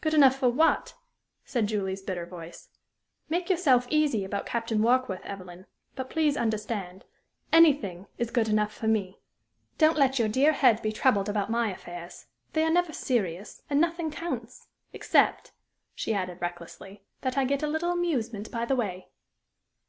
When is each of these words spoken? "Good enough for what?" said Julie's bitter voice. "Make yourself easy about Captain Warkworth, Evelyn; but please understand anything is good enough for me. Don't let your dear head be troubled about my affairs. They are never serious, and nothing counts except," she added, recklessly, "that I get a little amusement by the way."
"Good 0.00 0.14
enough 0.14 0.36
for 0.38 0.48
what?" 0.48 0.94
said 1.44 1.66
Julie's 1.66 2.00
bitter 2.00 2.24
voice. 2.24 2.68
"Make 3.28 3.50
yourself 3.50 3.88
easy 3.90 4.24
about 4.24 4.46
Captain 4.46 4.78
Warkworth, 4.80 5.24
Evelyn; 5.26 5.66
but 5.96 6.08
please 6.08 6.36
understand 6.36 7.04
anything 7.52 8.06
is 8.16 8.30
good 8.30 8.48
enough 8.48 8.72
for 8.72 8.86
me. 8.86 9.18
Don't 9.76 9.98
let 9.98 10.20
your 10.20 10.28
dear 10.28 10.52
head 10.52 10.80
be 10.82 10.92
troubled 10.92 11.28
about 11.28 11.50
my 11.50 11.72
affairs. 11.72 12.26
They 12.52 12.62
are 12.62 12.70
never 12.70 12.92
serious, 12.92 13.60
and 13.68 13.80
nothing 13.80 14.12
counts 14.12 14.68
except," 14.92 15.50
she 15.96 16.14
added, 16.14 16.38
recklessly, 16.40 17.02
"that 17.22 17.36
I 17.36 17.44
get 17.44 17.64
a 17.64 17.68
little 17.68 17.90
amusement 17.90 18.52
by 18.52 18.66
the 18.66 18.76
way." 18.76 19.08